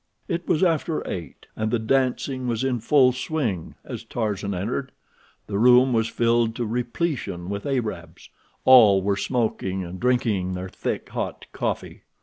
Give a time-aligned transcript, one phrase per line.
[0.27, 4.91] It was after eight, and the dancing was in full swing as Tarzan entered.
[5.45, 8.31] The room was filled to repletion with Arabs.
[8.65, 12.01] All were smoking, and drinking their thick, hot coffee.